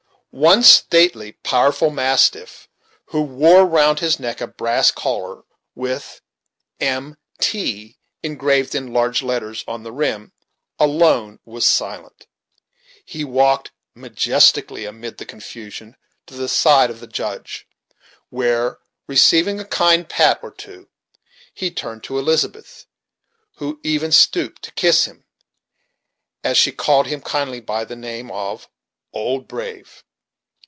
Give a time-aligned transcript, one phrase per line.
[0.33, 2.69] One stately, powerful mastiff,
[3.07, 5.41] who wore round his neck a brass collar,
[5.75, 6.21] with
[6.79, 7.17] "M.
[7.41, 10.31] T." engraved in large letters on the rim,
[10.79, 12.27] alone was silent.
[13.03, 17.67] He walked majestically, amid the confusion, to the side of the Judge,
[18.29, 18.77] where,
[19.07, 20.87] receiving a kind pat or two,
[21.53, 22.85] he turned to Elizabeth,
[23.55, 25.25] who even stooped to kiss him,
[26.41, 28.69] as she called him kindly by the name of
[29.11, 30.05] "Old Brave."